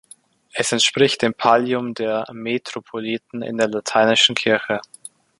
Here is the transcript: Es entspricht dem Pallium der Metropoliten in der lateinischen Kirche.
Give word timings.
Es 0.53 0.71
entspricht 0.71 1.21
dem 1.21 1.35
Pallium 1.35 1.93
der 1.93 2.25
Metropoliten 2.33 3.43
in 3.43 3.57
der 3.57 3.67
lateinischen 3.67 4.33
Kirche. 4.33 4.81